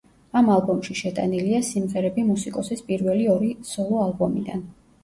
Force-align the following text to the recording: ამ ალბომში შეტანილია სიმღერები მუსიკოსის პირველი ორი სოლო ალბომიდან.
ამ 0.39 0.47
ალბომში 0.53 0.95
შეტანილია 1.01 1.59
სიმღერები 1.67 2.27
მუსიკოსის 2.33 2.85
პირველი 2.89 3.33
ორი 3.37 3.55
სოლო 3.75 4.07
ალბომიდან. 4.11 4.71